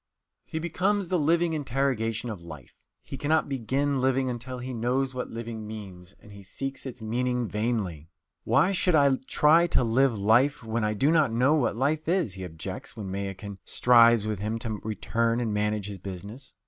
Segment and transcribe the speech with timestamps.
[0.45, 2.73] He becomes the living interrogation of life.
[3.03, 7.47] He cannot begin living until he knows what living means, and he seeks its meaning
[7.47, 8.09] vainly.
[8.43, 12.33] "Why should I try to live life when I do not know what life is?"
[12.33, 16.55] he objects when Mayakin strives with him to return and manage his business.